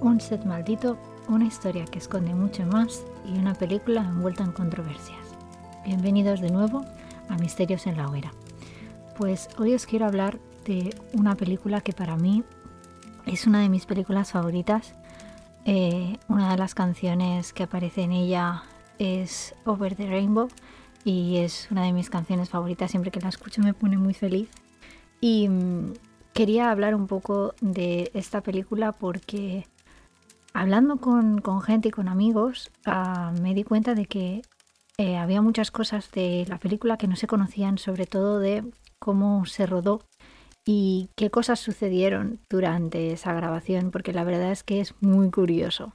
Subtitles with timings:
[0.00, 0.98] Un set maldito,
[1.28, 5.18] una historia que esconde mucho más y una película envuelta en controversias.
[5.84, 6.84] Bienvenidos de nuevo
[7.28, 8.32] a Misterios en la Hoguera.
[9.16, 12.44] Pues hoy os quiero hablar de una película que para mí
[13.24, 14.94] es una de mis películas favoritas.
[15.64, 18.62] Eh, una de las canciones que aparece en ella
[18.98, 20.48] es Over the Rainbow
[21.04, 22.90] y es una de mis canciones favoritas.
[22.90, 24.48] Siempre que la escucho me pone muy feliz.
[25.20, 25.92] Y mm,
[26.36, 29.66] quería hablar un poco de esta película porque
[30.52, 34.42] hablando con, gente y con amigos ah, me di cuenta de que
[34.98, 39.46] eh, había muchas cosas de la película que no se conocían, sobre todo de cómo
[39.46, 40.02] se rodó
[40.66, 45.94] y qué cosas sucedieron durante esa grabación, porque la verdad es que es muy curioso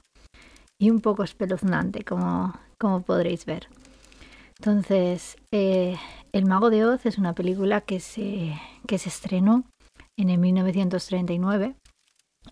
[0.80, 3.68] y un poco espeluznante, como, como podréis ver.
[4.58, 5.98] Entonces, eh,
[6.32, 9.66] El Mago de Oz es una película que se, que se estrenó
[10.22, 11.76] en el 1939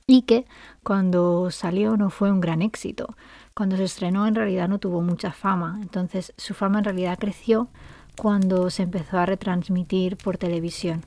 [0.05, 0.45] y que
[0.83, 3.15] cuando salió no fue un gran éxito.
[3.53, 7.69] Cuando se estrenó en realidad no tuvo mucha fama, entonces su fama en realidad creció
[8.17, 11.03] cuando se empezó a retransmitir por televisión.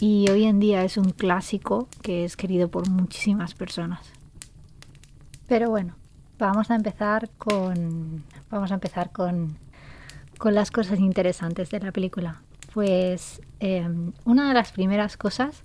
[0.00, 4.12] Y hoy en día es un clásico que es querido por muchísimas personas.
[5.48, 5.96] Pero bueno,
[6.38, 9.58] vamos a empezar con vamos a empezar con,
[10.38, 12.42] con las cosas interesantes de la película.
[12.72, 15.64] Pues em, una de las primeras cosas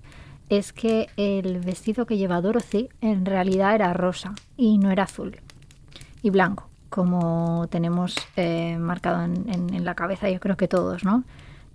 [0.49, 5.37] es que el vestido que lleva Dorothy en realidad era rosa y no era azul
[6.23, 11.23] y blanco, como tenemos eh, marcado en, la cabeza yo creo que todos, ¿no?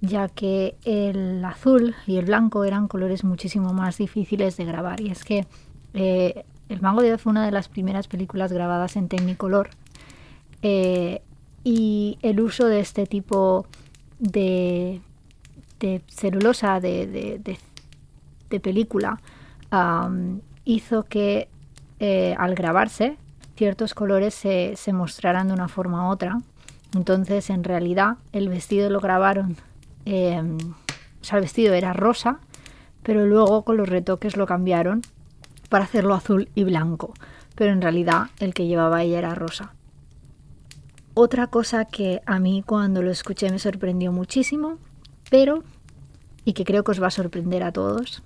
[0.00, 5.10] Ya que el azul y el blanco eran colores muchísimo más difíciles de grabar y
[5.10, 5.46] es que
[5.94, 9.70] eh, El Mago de Oz fue una de las primeras películas grabadas en Technicolor
[10.62, 11.20] eh,
[11.64, 13.66] y el uso de este tipo
[14.18, 15.00] de,
[15.80, 17.06] de celulosa, de,
[17.38, 19.20] de, película
[20.64, 21.48] hizo que
[22.00, 23.16] eh, al grabarse
[23.56, 26.40] ciertos colores se, se, mostraran de una forma u otra.
[26.94, 29.56] Entonces, en realidad, el vestido lo grabaron,
[30.04, 30.56] em,
[31.20, 32.38] o sea, el vestido era rosa,
[33.02, 35.02] pero luego con los retoques lo cambiaron
[35.68, 37.14] para hacerlo azul y blanco.
[37.54, 39.72] Pero en realidad el que llevaba ella era rosa.
[41.14, 44.78] Otra cosa que a mí cuando lo escuché me sorprendió muchísimo,
[45.30, 45.64] pero
[46.44, 48.22] y que creo que os va a sorprender a todos,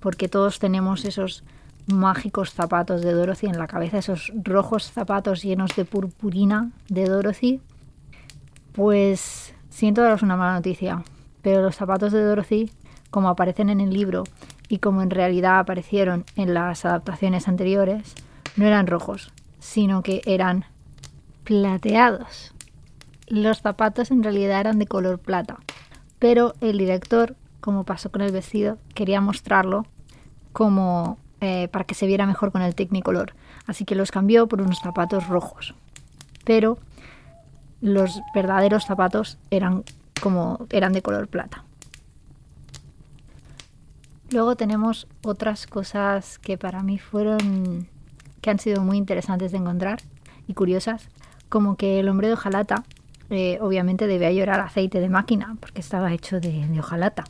[0.00, 1.44] porque todos tenemos esos
[1.86, 7.60] mágicos zapatos de Dorothy en la cabeza, esos rojos zapatos llenos de purpurina de Dorothy,
[8.72, 11.04] pues siento daros una mala noticia,
[11.42, 12.70] pero los zapatos de Dorothy,
[13.10, 14.24] como aparecen en el libro
[14.68, 18.14] y como en realidad aparecieron en las adaptaciones anteriores,
[18.56, 20.64] no eran rojos, sino que eran
[21.44, 22.54] plateados.
[23.26, 25.58] Los zapatos en realidad eran de color plata,
[26.18, 29.86] pero el director, como pasó con el vestido, quería mostrarlo
[30.52, 33.32] como eh, para que se viera mejor con el Technicolor.
[33.66, 35.74] Así que los cambió por unos zapatos rojos.
[36.44, 36.76] Pero
[37.80, 39.82] los verdaderos zapatos eran
[40.20, 41.64] como eran de color plata.
[44.30, 47.88] Luego tenemos otras cosas que para mí fueron
[48.42, 50.02] que han sido muy interesantes de encontrar
[50.46, 51.08] y curiosas,
[51.48, 52.84] como que el hombre de hojalata
[53.30, 57.24] eh, obviamente debía llorar aceite de máquina porque estaba hecho de, de hojalata.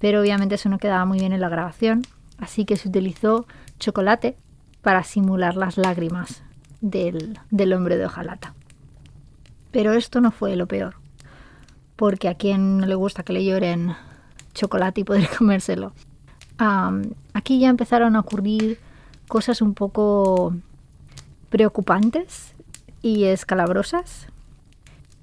[0.00, 2.02] Pero obviamente eso no quedaba muy bien en la grabación
[2.38, 3.46] así que se utilizó
[3.78, 4.36] chocolate
[4.82, 6.42] para simular las lágrimas
[6.80, 7.38] del,
[7.72, 8.54] hombre de hojalata.
[9.72, 10.96] Pero esto no fue lo peor,
[11.96, 13.94] porque a quien no le gusta que le lloren
[14.54, 15.92] chocolate y poder comérselo.
[17.32, 18.78] aquí ya empezaron a ocurrir
[19.28, 20.54] cosas un poco
[21.50, 22.54] preocupantes
[23.02, 24.28] y escalabrosas,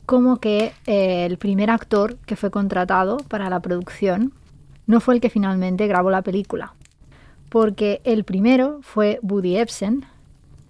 [0.05, 4.33] como que eh, el primer actor que fue contratado para la producción
[4.87, 6.73] no fue el que finalmente grabó la película,
[7.49, 10.05] porque el primero fue Woody Ebsen,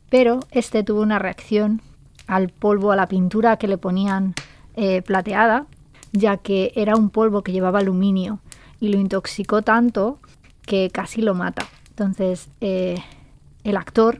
[0.09, 1.81] pero este tuvo una reacción
[2.27, 4.33] al polvo, a la pintura que le ponían
[4.75, 5.65] eh, plateada,
[6.11, 8.39] ya que era un polvo que llevaba aluminio
[8.79, 10.19] y lo intoxicó tanto
[10.65, 11.65] que casi lo mata.
[11.89, 13.01] Entonces, eh,
[13.63, 14.17] el actor,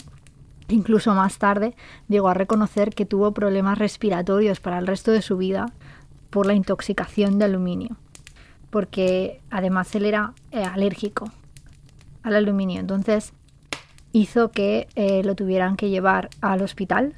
[0.69, 1.75] incluso más tarde,
[2.07, 5.71] llegó a reconocer que tuvo problemas respiratorios para el resto de su vida
[6.29, 7.97] por la intoxicación de aluminio,
[8.73, 11.31] porque además él era eh, alérgico
[12.23, 12.79] al aluminio.
[12.79, 13.31] Entonces
[14.13, 17.13] hizo que eh, lo tuvieran que llevar al hospital.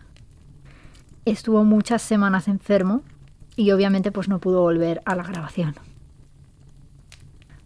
[1.24, 3.04] Estuvo muchas semanas enfermo
[3.56, 5.76] y obviamente pues no pudo volver a la grabación.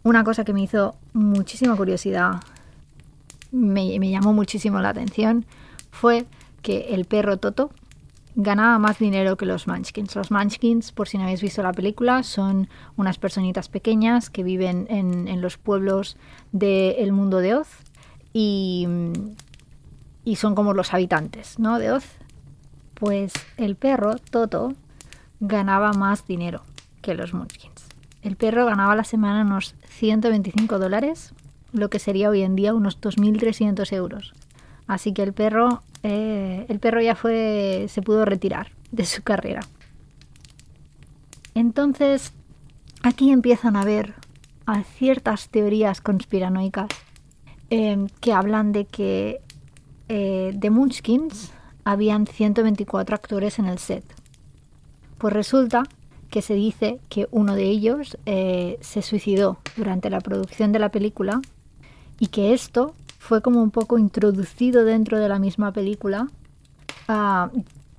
[0.04, 2.42] Una cosa que me hizo muchísima curiosidad,
[3.52, 5.48] me, me llamó muchísimo la atención,
[5.90, 6.28] fue
[6.62, 7.72] que el perro Toto
[8.36, 10.16] ganaba más dinero que los Munchkins.
[10.16, 14.88] Los Munchkins, por si no habéis visto la película, son unas personitas pequeñas que viven
[14.90, 16.18] en, los pueblos
[16.52, 17.70] del mundo de Oz
[18.34, 18.88] y,
[20.24, 21.80] y son como los habitantes, ¿no?
[21.80, 22.06] De Oz.
[22.94, 24.74] Pues el perro, Toto,
[25.40, 26.64] ganaba más dinero
[27.02, 27.88] que los Munchkins.
[28.22, 31.34] El perro ganaba a la semana unos 125 dólares,
[31.72, 34.34] lo que sería hoy en día unos 2.300 euros.
[34.88, 39.62] Así que el perro, eh, el perro ya fue, se pudo retirar de su carrera.
[41.56, 42.34] Entonces,
[43.04, 44.14] aquí empiezan a haber
[44.98, 46.90] ciertas teorías conspiranoicas
[47.70, 49.42] em, que hablan de que
[50.08, 51.52] eh, de Munchkins
[51.84, 54.04] habían 124 actores en el set.
[55.18, 55.84] Pues resulta
[56.30, 60.90] que se dice que uno de ellos eh, se suicidó durante la producción de la
[60.90, 61.42] película
[62.20, 66.28] y que esto fue como un poco introducido dentro de la misma película
[67.08, 67.52] ah,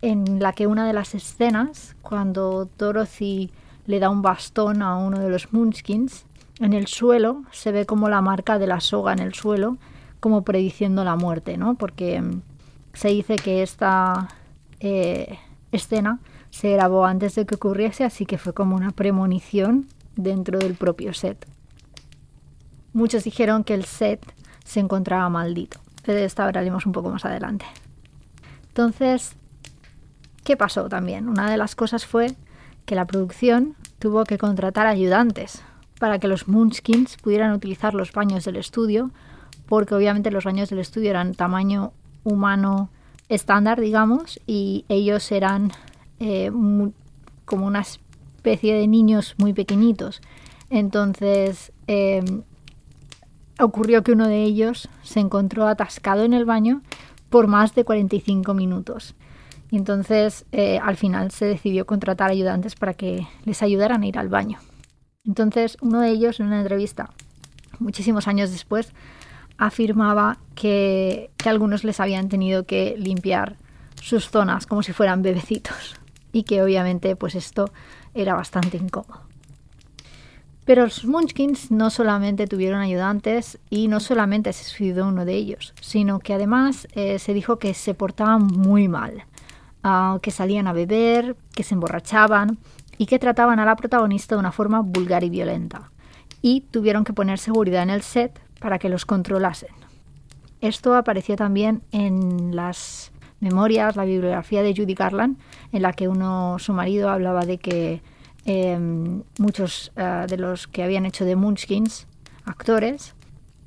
[0.02, 3.50] en la que una de las escenas cuando Dorothy
[3.86, 6.24] le da un bastón a uno de los Munchkins
[6.58, 9.76] en el suelo se ve como la marca de la soga en el suelo
[10.20, 11.74] como prediciendo la muerte, ¿no?
[11.74, 12.42] Porque mm,
[12.92, 14.28] se dice que esta
[14.80, 15.38] eh,
[15.72, 16.20] escena
[16.50, 21.14] se grabó antes de que ocurriese, así que fue como una premonición dentro del propio
[21.14, 21.46] set.
[22.92, 24.20] Muchos dijeron que el set
[24.70, 27.66] se encontraba maldito, pero de esta hablaremos un poco más adelante.
[28.68, 29.34] Entonces,
[30.44, 31.28] ¿qué pasó también?
[31.28, 32.36] Una de las cosas fue
[32.84, 35.62] que la producción tuvo que contratar ayudantes
[35.98, 39.10] para que los Munchkins pudieran utilizar los baños del estudio,
[39.66, 41.92] porque obviamente los baños del estudio eran tamaño
[42.22, 42.90] humano
[43.28, 45.72] estándar, digamos, y ellos eran
[46.20, 46.52] eh,
[47.44, 50.20] como una especie de niños muy pequeñitos.
[50.70, 52.42] Entonces em,
[53.60, 56.82] ocurrió que uno de ellos se encontró atascado en el baño
[57.28, 59.14] por más de 45 minutos.
[59.70, 64.18] Y entonces eh, al final se decidió contratar ayudantes para que les ayudaran a ir
[64.18, 64.58] al baño.
[65.24, 67.10] Entonces uno de ellos en una entrevista,
[67.78, 68.92] muchísimos años después,
[69.58, 73.56] afirmaba que, que algunos les habían tenido que limpiar
[74.00, 75.94] sus zonas como si fueran bebecitos
[76.32, 77.70] y que obviamente pues esto
[78.14, 79.29] era bastante incómodo.
[80.70, 85.74] Pero los Munchkins no solamente tuvieron ayudantes y no solamente se suicidó uno de ellos,
[85.80, 89.24] sino que además eh, se dijo que se portaban muy mal,
[89.82, 92.58] ah, que salían a beber, que se emborrachaban
[92.98, 95.90] y que trataban a la protagonista de una forma vulgar y violenta.
[96.40, 99.74] Y tuvieron que poner seguridad en el set para que los controlasen.
[100.60, 105.36] Esto apareció también en las memorias, la bibliografía de Judy Garland,
[105.72, 108.02] en la que uno, su marido, hablaba de que
[108.44, 112.06] em, muchos eh, de los que habían hecho de Munchkins,
[112.44, 113.14] actores,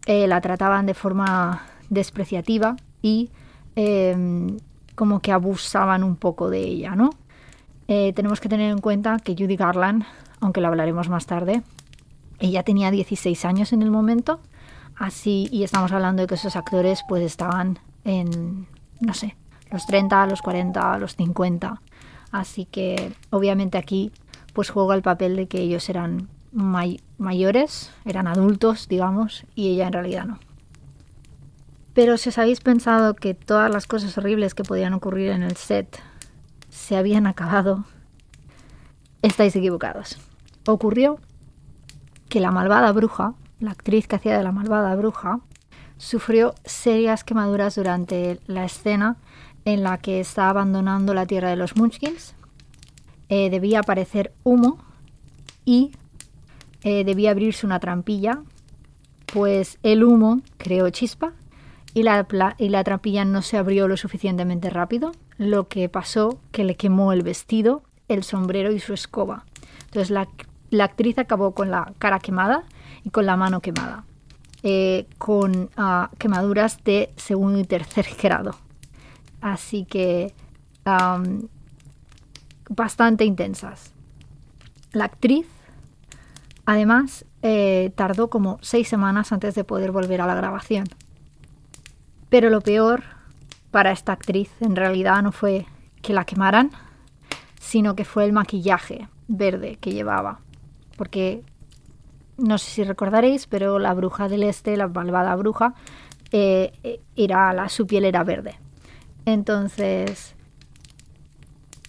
[0.06, 3.30] eh, la trataban de forma despreciativa y
[3.76, 4.58] em,
[4.96, 7.12] como que abusaban un poco de ella, ¿no?
[7.88, 10.04] Eh, tenemos que tener en cuenta que Judy Garland,
[10.40, 11.64] aunque lo hablaremos más tarde,
[12.40, 14.40] ella tenía 16 años en el momento,
[14.96, 18.68] así, y estamos hablando de que esos actores pues estaban en,
[19.00, 19.36] no sé,
[19.72, 21.82] los 30, los 40, los 50.
[22.32, 24.12] Así que obviamente aquí
[24.54, 29.94] pues juega el papel de que ellos eran mayores, eran adultos, digamos, y ella en
[29.94, 30.40] realidad no.
[31.94, 35.58] Pero si os habéis pensado que todas las cosas horribles que podían ocurrir en el
[35.58, 36.00] set
[36.70, 37.86] se habían acabado,
[39.22, 40.18] estáis equivocados.
[40.66, 41.20] Ocurrió
[42.30, 45.40] que la malvada bruja, la actriz que hacía de la malvada bruja,
[45.98, 49.18] sufrió serias quemaduras durante la escena
[49.66, 52.36] en la que está abandonando la tierra de los Munchkins.
[53.36, 54.78] Eh, debía aparecer humo
[55.66, 55.90] y
[56.84, 58.44] eh, debía abrirse una trampilla,
[59.26, 61.34] pues el humo creó chispa
[61.96, 62.28] y la,
[62.60, 67.12] y la trampilla no se abrió lo suficientemente rápido, lo que pasó que le quemó
[67.12, 69.46] el vestido, el sombrero y su escoba.
[69.86, 70.28] Entonces la,
[70.84, 72.66] actriz acabó con la cara quemada
[73.04, 74.06] y con la mano quemada,
[74.62, 78.56] eh, con ah, quemaduras de segundo y tercer grado
[79.42, 80.34] así que
[82.70, 83.94] bastante intensas.
[84.92, 85.48] La actriz,
[86.66, 90.86] además, eh, tardó como seis semanas antes de poder volver a la grabación.
[92.30, 93.04] Pero lo peor
[93.72, 95.66] para esta actriz en realidad no fue
[96.02, 96.72] que la quemaran,
[97.60, 100.40] sino que fue el maquillaje verde que llevaba.
[100.96, 101.44] Porque
[102.38, 105.74] no sé si recordaréis, pero la bruja del este, la malvada bruja,
[106.32, 108.60] eh, eh, la, su piel era verde.
[109.26, 110.36] Entonces,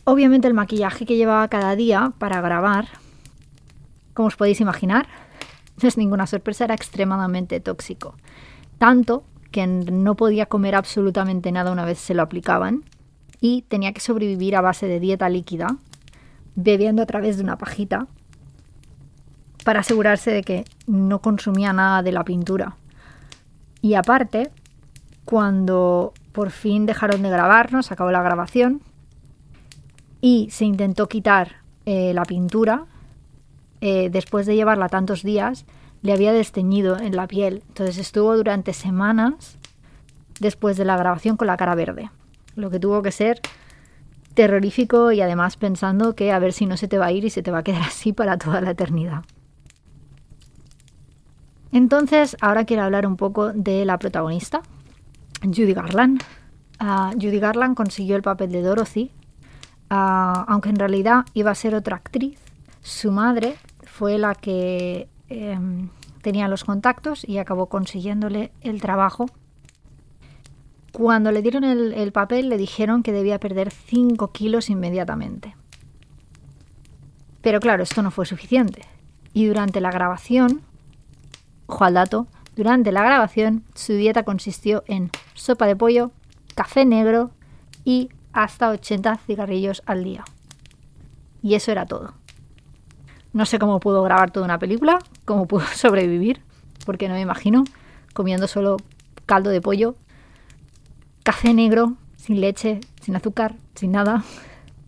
[0.04, 2.88] obviamente el maquillaje que llevaba cada día para grabar,
[4.12, 5.08] como os podéis imaginar,
[5.82, 8.14] no es ninguna sorpresa, era extremadamente tóxico.
[8.78, 12.84] Tanto que no podía comer absolutamente nada una vez se lo aplicaban
[13.40, 15.76] y tenía que sobrevivir a base de dieta líquida,
[16.56, 18.06] bebiendo a través de una pajita,
[19.64, 22.76] para asegurarse de que no consumía nada de la pintura.
[23.80, 24.50] Y aparte,
[25.24, 28.82] cuando por fin dejaron de grabarnos, acabó la grabación
[30.24, 32.86] y se intentó quitar eh, la pintura.
[33.82, 35.66] Eh, después de llevarla tantos días,
[36.00, 37.62] le había desteñido en la piel.
[37.68, 39.58] Entonces estuvo durante semanas
[40.40, 42.10] después de la grabación con la cara verde.
[42.56, 43.42] Lo que tuvo que ser
[44.32, 47.28] terrorífico y además pensando que a ver si no se te va a ir y
[47.28, 49.24] se te va a quedar así para toda la eternidad.
[51.70, 54.62] Entonces, ahora quiero hablar un poco de la protagonista,
[55.42, 56.22] Judy Garland.
[56.78, 59.10] Ah, Judy Garland consiguió el papel de Dorothy,
[59.94, 62.38] aunque en realidad iba a ser otra actriz.
[62.82, 65.88] Su madre fue la que em,
[66.22, 69.26] tenía los contactos y acabó consiguiéndole el trabajo.
[70.92, 75.56] Cuando le dieron el, papel le dijeron que debía perder 5 kilos inmediatamente.
[77.42, 78.82] Pero claro, esto no fue suficiente.
[79.32, 80.62] Y durante la grabación,
[81.66, 86.12] ojo al dato, durante la grabación su dieta consistió en sopa de pollo,
[86.54, 87.32] café negro
[87.84, 90.24] y hasta 80 cigarrillos al día.
[91.42, 92.12] Y eso era todo.
[93.32, 96.42] No sé cómo pudo grabar toda una película, cómo pudo sobrevivir,
[96.84, 97.64] porque no me imagino
[98.12, 98.76] comiendo solo
[99.26, 99.96] caldo de pollo,
[101.22, 104.22] café negro, sin leche, sin azúcar, sin nada,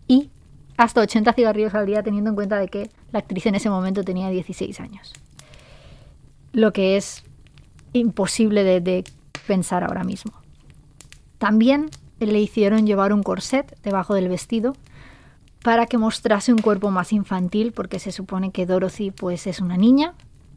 [0.07, 0.29] y
[0.77, 4.03] hasta 80 cigarrillos al día teniendo en cuenta de que la actriz en ese momento
[4.03, 5.13] tenía 16 años.
[6.53, 7.23] Lo que es
[7.93, 9.03] imposible de,
[9.47, 10.33] pensar ahora mismo.
[11.37, 11.89] También
[12.19, 14.73] le hicieron llevar un corset debajo del vestido
[15.63, 19.77] para que mostrase un cuerpo más infantil, porque se supone que Dorothy pues es una
[19.77, 20.13] niña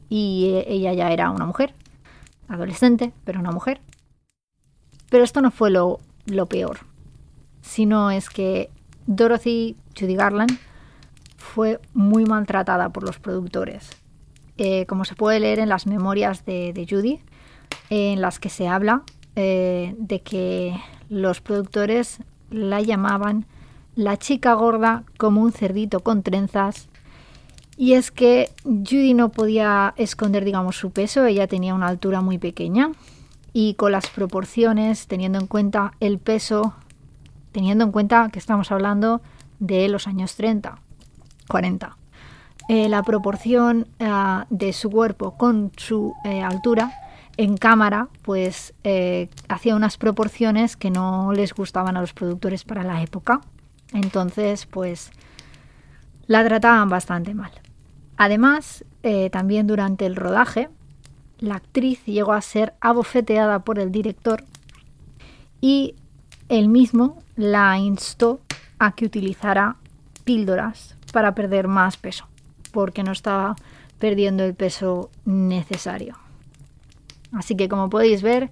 [0.09, 1.75] y ella ya era una mujer,
[2.49, 3.81] adolescente, pero una mujer.
[5.09, 5.99] Pero esto no fue lo,
[6.49, 6.79] peor,
[7.63, 8.71] sino es que
[9.07, 10.59] Dorothy Judy Garland
[11.37, 13.91] fue muy maltratada por los productores.
[14.59, 17.21] Eh, como se puede leer en las memorias de, Judy,
[17.89, 19.03] en las que se habla
[19.35, 20.77] eh, de que
[21.11, 23.45] los productores la llamaban
[23.97, 26.89] la chica gorda como un cerdito con trenzas.
[27.77, 32.39] Y es que Judy no podía esconder, digamos, su peso, ella tenía una altura muy
[32.39, 32.93] pequeña
[33.53, 36.75] y con las proporciones, teniendo en cuenta el peso,
[37.53, 39.21] teniendo en cuenta que estamos hablando
[39.59, 40.79] de los años 30,
[41.49, 41.97] 40.
[42.69, 44.09] Eh, la proporción eh,
[44.51, 46.93] de su cuerpo con su eh, altura
[47.43, 48.75] en cámara, pues
[49.49, 53.41] hacía unas proporciones que no les gustaban a los productores para la época.
[53.95, 55.11] Entonces, pues
[56.27, 57.51] la trataban bastante mal.
[58.19, 58.85] Además,
[59.33, 60.69] también durante el rodaje,
[61.39, 64.45] la actriz llegó a ser abofeteada por el director
[65.63, 65.95] y
[66.51, 68.41] él mismo la instó
[68.79, 69.77] a que utilizara
[70.25, 72.27] píldoras para perder más peso
[72.71, 73.57] porque no estaba
[73.99, 76.20] perdiendo el peso necesario.
[77.33, 78.51] Así que como podéis ver,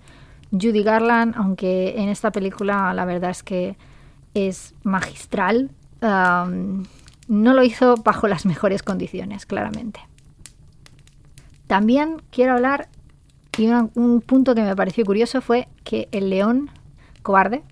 [0.51, 3.77] Judy Garland, aunque en esta película la verdad es que
[4.35, 5.71] es magistral,
[6.01, 10.01] no lo hizo bajo las mejores condiciones, claramente.
[11.67, 12.89] También quiero hablar,
[13.59, 16.71] y un punto que me pareció curioso fue que el león
[17.23, 17.63] cobarde,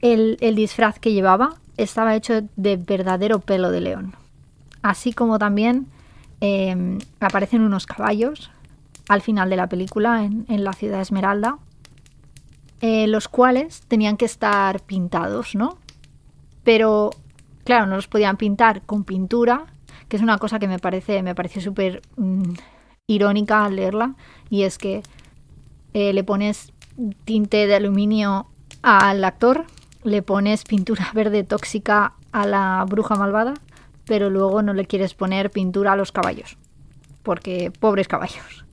[0.00, 4.14] el disfraz que llevaba, estaba hecho de verdadero pelo de león
[4.82, 5.86] así como también
[6.40, 8.50] em, aparecen unos caballos
[9.08, 11.58] al final de la película en, la ciudad Esmeralda,
[12.80, 15.78] eh, los cuales tenían que estar pintados, ¿no?
[16.62, 17.10] Pero,
[17.64, 19.66] claro, no los podían pintar con pintura,
[20.08, 22.52] que es una cosa que me parece, me pareció súper mm,
[23.06, 24.14] irónica al leerla,
[24.50, 25.02] y es que
[25.94, 26.72] eh, le pones
[27.24, 28.46] tinte de aluminio
[28.82, 29.64] al actor,
[30.04, 33.54] le pones pintura verde tóxica a la bruja malvada
[34.08, 36.56] pero luego no le quieres poner pintura a los caballos,
[37.22, 38.64] porque pobres caballos.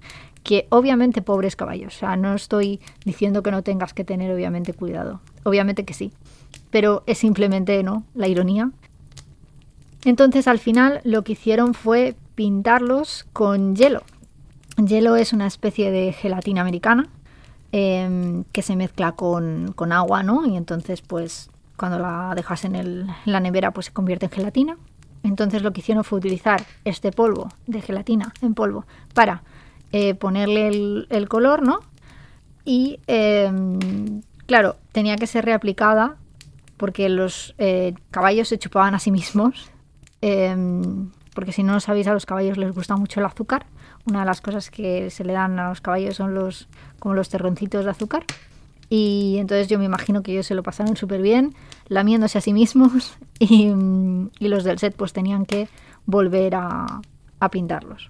[0.45, 4.71] Que obviamente pobres caballos, o sea, no estoy diciendo que no tengas que tener obviamente
[4.73, 6.13] cuidado, obviamente que sí,
[6.69, 8.05] pero es simplemente, ¿no?
[8.13, 8.71] La ironía.
[10.05, 14.03] Entonces al final lo que hicieron fue pintarlos con hielo.
[14.77, 17.07] Hielo es una especie de gelatina americana
[17.73, 20.45] em, que se mezcla con, agua, ¿no?
[20.45, 24.77] Y entonces pues cuando la dejas en, en la nevera pues se convierte en gelatina
[25.25, 29.43] entonces lo que hicieron fue utilizar este polvo de gelatina en polvo para
[29.97, 30.67] eh, ponerle
[31.09, 31.79] el, color, ¿no?
[32.65, 36.17] Y em, claro, tenía que ser reaplicada
[36.75, 39.71] porque los eh, caballos se chupaban a sí mismos.
[40.19, 43.67] Em, porque si no lo sabéis, a los caballos les gusta mucho el azúcar.
[44.05, 46.67] Una de las cosas que se le dan a los caballos son los
[46.99, 48.25] como los terroncitos de azúcar.
[48.89, 51.55] Y entonces yo me imagino que ellos se lo pasaron súper bien,
[51.87, 53.71] lamiéndose a sí mismos y,
[54.41, 55.69] los del set pues tenían que
[56.05, 56.99] volver a,
[57.39, 58.09] a pintarlos.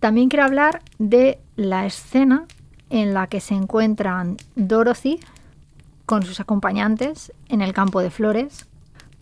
[0.00, 2.46] También quiero hablar de la escena
[2.90, 5.20] en la que se encuentran Dorothy
[6.06, 8.66] con sus acompañantes en el campo de flores,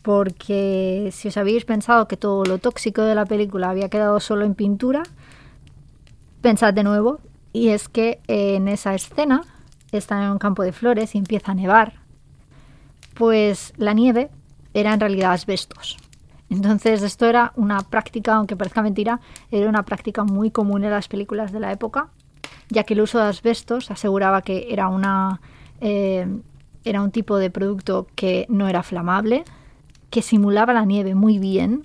[0.02, 4.44] porque si os habéis pensado que todo lo tóxico de la película había quedado solo
[4.44, 5.02] en pintura,
[6.42, 7.20] pensad de nuevo,
[7.52, 9.42] y es que en esa escena
[9.92, 11.94] están en un campo de flores y empieza a nevar,
[13.14, 14.28] pues la nieve
[14.74, 15.96] era en realidad asbestos.
[16.48, 21.08] Entonces esto era una práctica, aunque parezca mentira, era una práctica muy común en las
[21.08, 22.08] películas de la época,
[22.68, 25.40] ya que el uso de asbestos aseguraba que era, una,
[25.80, 26.26] eh,
[26.84, 29.44] era un tipo de producto que no era flamable,
[30.10, 31.84] que simulaba la nieve muy bien,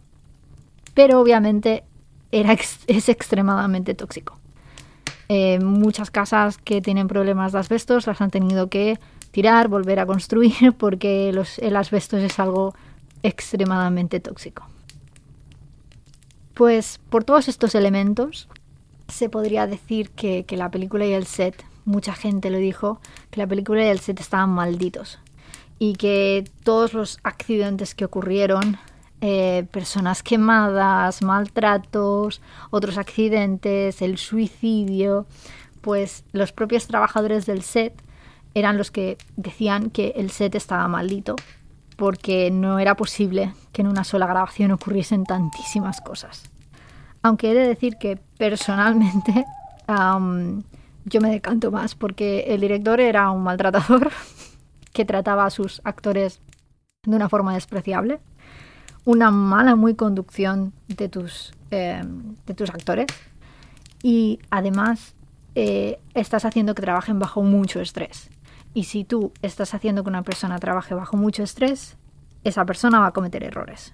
[0.94, 1.84] pero obviamente
[2.32, 4.38] era es extremadamente tóxico.
[5.34, 9.00] Eh, muchas casas que tienen problemas de asbestos las han tenido que
[9.32, 12.76] tirar, volver a construir, porque el asbestos es algo
[13.24, 14.68] extremadamente tóxico.
[16.54, 18.48] Pues por todos estos elementos
[19.08, 23.00] se podría decir que, la película y el set, mucha gente lo dijo,
[23.30, 25.20] que la película y el set estaban malditos
[25.80, 28.78] y que todos los accidentes que ocurrieron,
[29.22, 35.26] eh, personas quemadas, maltratos, otros accidentes, el suicidio,
[35.82, 37.94] pues los propios trabajadores del set
[38.54, 41.36] eran los que decían que el set estaba maldito
[42.02, 46.50] porque no era posible que en una sola grabación ocurriesen tantísimas cosas.
[47.22, 49.46] Aunque he de decir que personalmente
[51.06, 54.10] yo me decanto más porque el director era un maltratador
[54.94, 56.42] que trataba a sus actores
[57.04, 58.20] de una forma despreciable,
[59.06, 63.10] una mala muy conducción de tus, em, de tus actores
[64.02, 65.14] y además
[65.54, 68.32] eh, estás haciendo que trabajen bajo mucho estrés.
[68.74, 71.98] Y si tú estás haciendo que una persona trabaje bajo mucho estrés,
[72.44, 73.92] esa persona va a cometer errores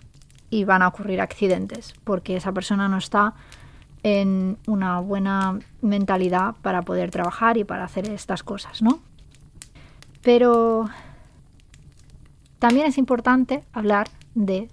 [0.50, 3.34] y van a ocurrir accidentes porque esa persona no está
[4.04, 9.00] en una buena mentalidad para poder trabajar y para hacer estas cosas, ¿no?
[10.22, 10.90] Pero
[12.60, 14.70] también es importante hablar de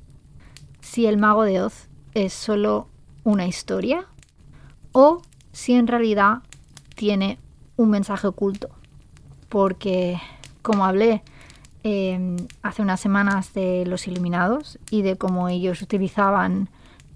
[0.80, 2.88] si el mago de Oz es solo
[3.24, 4.06] una historia
[4.92, 6.42] o si en realidad
[6.94, 7.38] tiene
[7.76, 8.70] un mensaje oculto
[9.54, 10.20] porque,
[10.62, 11.22] como hablé
[11.84, 16.68] em, hace unas semanas de los Iluminados y de cómo ellos utilizaban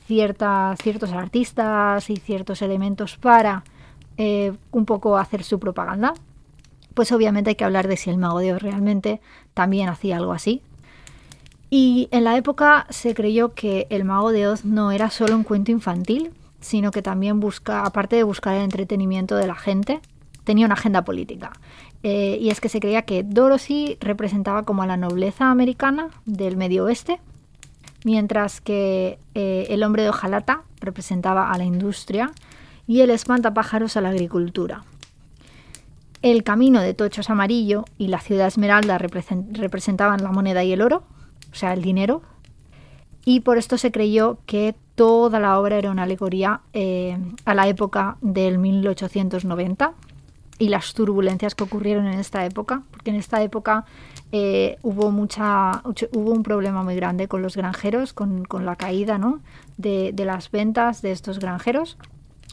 [0.07, 3.65] ciertos artistas y ciertos elementos para
[4.19, 6.15] eh, un poco hacer su propaganda,
[6.95, 9.21] pues obviamente hay que hablar de si el mago de Oz realmente
[9.53, 10.63] también hacía algo así.
[11.71, 15.43] Y en la época se creyó que el mago de Oz no era solo un
[15.43, 20.01] cuento infantil, sino que también busca, aparte de buscar el entretenimiento de la gente,
[20.49, 21.53] tenía una agenda política.
[22.03, 26.57] Eh, y es que se creía que Dorothy representaba como a la nobleza americana del
[26.57, 27.21] medio oeste,
[28.05, 32.31] mientras que eh, el hombre de hojalata representaba a la industria
[32.87, 34.85] y el espantapájaros a la agricultura.
[36.23, 41.05] El camino de tochos amarillo y la ciudad esmeralda representaban la moneda y el oro,
[41.53, 42.23] o sea, el dinero,
[43.25, 47.69] y por esto se creyó que toda la obra era una alegoría eh, a la
[47.69, 49.93] época del 1890
[50.59, 53.85] y las turbulencias que ocurrieron en esta época, porque en esta época
[54.33, 59.41] eh, hubo, mucha, hubo un problema muy grande con los granjeros, con, la caída ¿no?
[59.77, 61.97] de, las ventas de estos granjeros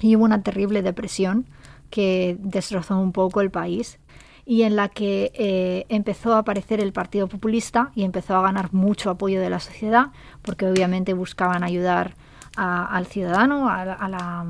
[0.01, 1.45] y hubo una terrible depresión
[1.89, 3.99] que destrozó un poco el país
[4.45, 8.71] y en la que eh, empezó a aparecer el Partido Populista y empezó a ganar
[8.73, 10.11] mucho apoyo de la sociedad,
[10.43, 12.13] porque obviamente buscaban ayudar
[12.55, 14.45] al ciudadano, a, a la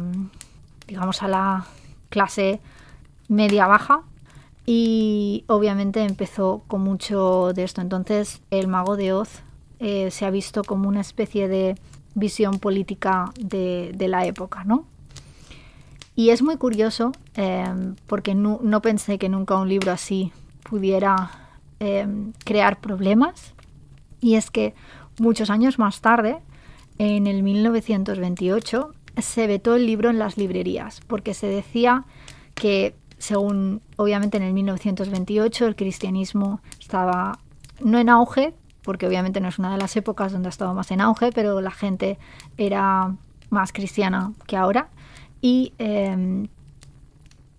[0.86, 1.66] digamos a la
[2.10, 2.60] clase
[3.28, 4.04] media baja
[4.66, 7.82] y obviamente empezó con mucho de esto.
[7.82, 9.42] Entonces el mago de Oz
[9.80, 11.76] eh, se ha visto como una especie de
[12.16, 14.86] visión política de, la época, ¿no?
[16.16, 20.32] Y es muy curioso em, porque no, pensé que nunca un libro así
[20.64, 21.30] pudiera
[21.80, 23.54] em, crear problemas.
[24.22, 24.74] Y es que
[25.20, 26.38] muchos años más tarde,
[26.98, 32.06] en el 1928, se vetó el libro en las librerías porque se decía
[32.54, 37.40] que según obviamente en el 1928 el cristianismo estaba
[37.80, 40.92] no en auge, porque obviamente no es una de las épocas donde ha estado más
[40.92, 42.20] en auge, pero la gente
[42.58, 43.16] era
[43.50, 44.90] más cristiana que ahora.
[45.42, 46.48] Y em,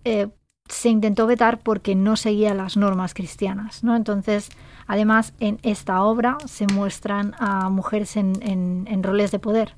[0.05, 0.29] eh,
[0.69, 3.83] se intentó vetar porque no seguía las normas cristianas.
[3.83, 3.97] ¿no?
[3.97, 4.51] Entonces,
[4.87, 9.75] además, en esta obra se muestran a mujeres en, roles de poder.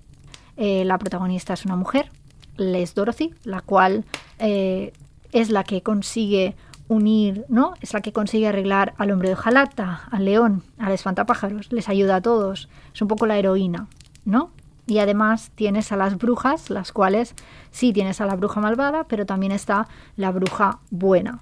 [0.58, 2.10] Eh, la protagonista es una mujer,
[2.56, 4.04] Les Dorothy, la cual
[4.38, 4.92] eh,
[5.32, 6.56] es la que consigue
[6.88, 7.74] unir, ¿no?
[7.80, 12.16] Es la que consigue arreglar al hombre de Jalata, al león, al espantapájaros, les ayuda
[12.16, 13.88] a todos, es un poco la heroína,
[14.24, 14.50] ¿no?
[14.86, 17.34] Y además tienes a las brujas, las cuales
[17.70, 19.86] sí tienes a la bruja malvada, pero también está
[20.16, 21.40] la bruja buena,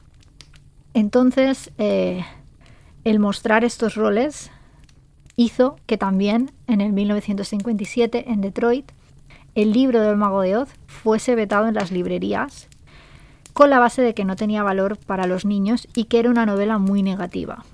[0.94, 2.24] Entonces, eh,
[3.04, 4.50] el mostrar estos roles
[5.36, 8.90] hizo que también en el 1957 en Detroit
[9.54, 12.68] el libro del mago de Oz fuese vetado en las librerías
[13.56, 16.44] con la base de que no tenía valor para los niños y que era una
[16.44, 17.64] novela muy negativa.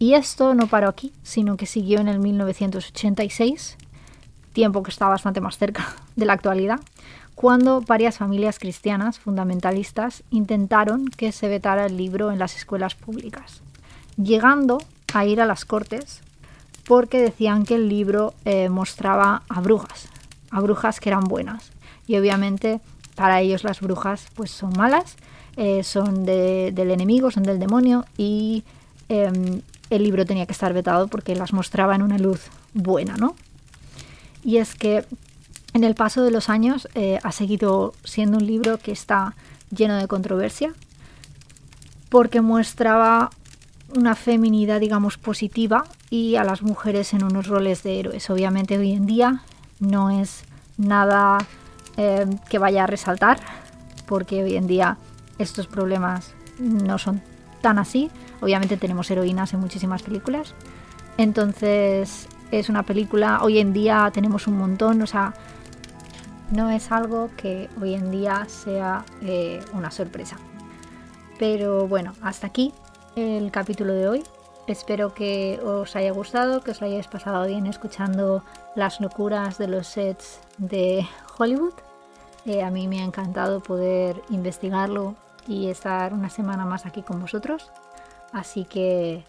[0.00, 3.76] Y esto no paró aquí, sino que siguió en el 1986,
[4.52, 6.80] tiempo que está bastante más cerca de la actualidad,
[7.36, 13.62] cuando varias familias cristianas fundamentalistas intentaron que se vetara el libro en las escuelas públicas,
[14.16, 14.78] llegando
[15.12, 16.22] a ir a las cortes
[16.88, 20.08] porque decían que el libro eh, mostraba a brujas,
[20.50, 21.70] a brujas que eran buenas.
[22.08, 22.80] Y obviamente
[23.14, 25.16] para ellos las brujas pues son malas,
[25.56, 28.64] eh, son del enemigo, son del demonio y
[29.08, 33.36] em, el libro tenía que estar vetado porque las mostraba en una luz buena, ¿no?
[34.42, 35.04] Y es que
[35.72, 39.34] en el paso de los años eh, ha seguido siendo un libro que está
[39.70, 40.72] lleno de controversia
[42.08, 43.30] porque muestraba
[43.96, 48.28] una feminidad, digamos, positiva y a las mujeres en unos roles de héroes.
[48.30, 49.42] Obviamente hoy en día
[49.80, 50.44] no es
[50.76, 51.38] nada
[51.96, 53.38] eh, que vaya a resaltar,
[54.06, 54.98] porque hoy en día
[55.38, 57.22] estos problemas no son
[57.60, 58.10] tan así.
[58.40, 60.54] Obviamente tenemos heroínas en muchísimas películas.
[61.16, 65.34] Entonces es una película, hoy en día tenemos un montón, o sea,
[66.50, 70.36] no es algo que hoy en día sea eh, una sorpresa.
[71.38, 72.72] Pero bueno, hasta aquí
[73.16, 74.22] el capítulo de hoy.
[74.66, 78.42] Espero que os haya gustado, que os hayáis pasado bien escuchando
[78.74, 81.74] las locuras de los sets de Hollywood.
[82.46, 85.14] Eh, a mí me ha encantado poder investigarlo
[85.46, 87.70] y estar una semana más aquí con vosotros.
[88.32, 89.24] Así que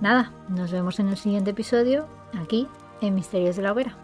[0.00, 2.06] nada, nos vemos en el siguiente episodio
[2.38, 2.68] aquí
[3.00, 4.03] en Misterios de la Hoguera.